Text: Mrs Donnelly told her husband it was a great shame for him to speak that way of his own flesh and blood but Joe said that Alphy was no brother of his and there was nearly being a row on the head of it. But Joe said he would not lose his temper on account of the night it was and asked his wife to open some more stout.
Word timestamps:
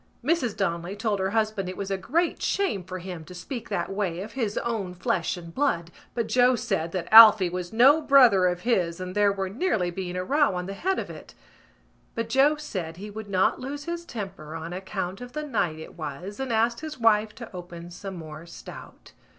Mrs 0.25 0.57
Donnelly 0.57 0.95
told 0.95 1.19
her 1.19 1.29
husband 1.29 1.69
it 1.69 1.77
was 1.77 1.91
a 1.91 1.95
great 1.99 2.41
shame 2.41 2.83
for 2.83 2.97
him 2.97 3.23
to 3.25 3.35
speak 3.35 3.69
that 3.69 3.91
way 3.91 4.21
of 4.21 4.31
his 4.31 4.57
own 4.57 4.95
flesh 4.95 5.37
and 5.37 5.53
blood 5.53 5.91
but 6.15 6.25
Joe 6.25 6.55
said 6.55 6.91
that 6.93 7.07
Alphy 7.11 7.51
was 7.51 7.71
no 7.71 8.01
brother 8.01 8.47
of 8.47 8.61
his 8.61 8.99
and 8.99 9.13
there 9.13 9.31
was 9.31 9.53
nearly 9.53 9.91
being 9.91 10.15
a 10.15 10.23
row 10.23 10.55
on 10.55 10.65
the 10.65 10.73
head 10.73 10.97
of 10.97 11.11
it. 11.11 11.35
But 12.15 12.29
Joe 12.29 12.55
said 12.55 12.97
he 12.97 13.11
would 13.11 13.29
not 13.29 13.59
lose 13.61 13.83
his 13.83 14.03
temper 14.03 14.55
on 14.55 14.73
account 14.73 15.21
of 15.21 15.33
the 15.33 15.43
night 15.43 15.77
it 15.77 15.95
was 15.95 16.39
and 16.39 16.51
asked 16.51 16.79
his 16.79 16.99
wife 16.99 17.35
to 17.35 17.55
open 17.55 17.91
some 17.91 18.15
more 18.15 18.47
stout. 18.47 19.11